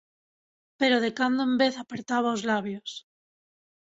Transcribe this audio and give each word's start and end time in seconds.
Pero 0.79 1.01
de 1.03 1.11
cando 1.19 1.41
en 1.49 1.53
vez 1.61 1.73
apertaba 1.77 2.35
os 2.35 2.45
labios. 2.49 2.91